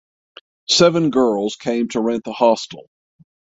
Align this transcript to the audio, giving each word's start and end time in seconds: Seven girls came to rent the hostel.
Seven 0.67 1.11
girls 1.11 1.55
came 1.55 1.87
to 1.89 2.01
rent 2.01 2.23
the 2.23 2.33
hostel. 2.33 2.89